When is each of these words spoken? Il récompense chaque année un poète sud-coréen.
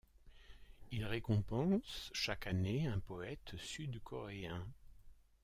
Il 0.89 1.05
récompense 1.05 2.09
chaque 2.11 2.47
année 2.47 2.87
un 2.87 2.97
poète 2.97 3.55
sud-coréen. 3.57 4.65